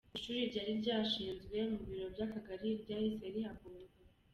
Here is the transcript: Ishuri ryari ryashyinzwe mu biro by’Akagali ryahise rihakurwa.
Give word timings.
Ishuri 0.17 0.41
ryari 0.49 0.71
ryashyinzwe 0.81 1.57
mu 1.71 1.79
biro 1.87 2.05
by’Akagali 2.13 2.69
ryahise 2.81 3.25
rihakurwa. 3.35 3.97